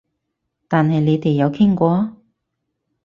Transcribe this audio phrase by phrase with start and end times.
[0.67, 2.17] 但係你哋有傾過？